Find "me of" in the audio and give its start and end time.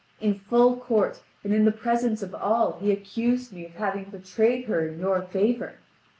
3.53-3.75